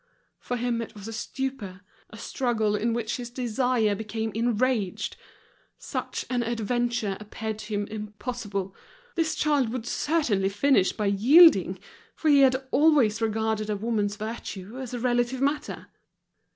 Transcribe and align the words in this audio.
For 0.39 0.57
him 0.57 0.81
it 0.81 0.95
was 0.95 1.07
a 1.07 1.13
stupor, 1.13 1.81
a 2.09 2.17
struggle 2.17 2.75
in 2.75 2.91
which 2.91 3.17
his 3.17 3.29
desire 3.29 3.93
became 3.93 4.31
enraged. 4.33 5.15
Such 5.77 6.25
an 6.27 6.41
adventure 6.41 7.17
appeared 7.19 7.59
to 7.59 7.75
him 7.75 7.85
impossible, 7.85 8.75
this 9.13 9.35
child 9.35 9.69
would 9.69 9.85
certainly 9.85 10.49
finish 10.49 10.91
by 10.91 11.05
yielding, 11.05 11.77
for 12.15 12.29
he 12.29 12.39
had 12.39 12.67
always 12.71 13.21
regarded 13.21 13.69
a 13.69 13.77
woman's 13.77 14.15
virtue 14.15 14.79
as 14.79 14.91
a 14.95 14.99
relative 14.99 15.39
matter. 15.39 15.85